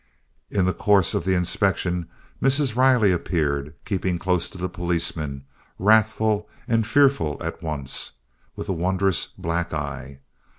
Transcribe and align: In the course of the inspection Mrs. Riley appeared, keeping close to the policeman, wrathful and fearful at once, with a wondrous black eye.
In 0.49 0.65
the 0.65 0.73
course 0.73 1.13
of 1.13 1.25
the 1.25 1.35
inspection 1.35 2.09
Mrs. 2.41 2.75
Riley 2.75 3.11
appeared, 3.11 3.75
keeping 3.85 4.17
close 4.17 4.49
to 4.49 4.57
the 4.57 4.67
policeman, 4.67 5.43
wrathful 5.77 6.49
and 6.67 6.87
fearful 6.87 7.37
at 7.39 7.61
once, 7.61 8.13
with 8.55 8.67
a 8.67 8.73
wondrous 8.73 9.27
black 9.27 9.75
eye. 9.75 10.17